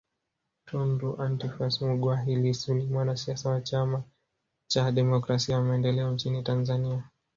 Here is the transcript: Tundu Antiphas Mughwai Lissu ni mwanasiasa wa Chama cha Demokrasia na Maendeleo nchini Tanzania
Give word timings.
Tundu 0.67 1.07
Antiphas 1.21 1.79
Mughwai 1.81 2.35
Lissu 2.35 2.73
ni 2.73 2.85
mwanasiasa 2.85 3.49
wa 3.49 3.61
Chama 3.61 4.03
cha 4.67 4.91
Demokrasia 4.91 5.57
na 5.57 5.63
Maendeleo 5.63 6.11
nchini 6.11 6.43
Tanzania 6.43 7.03